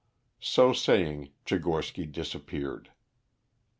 [0.41, 2.89] So saying Tchigorsky disappeared.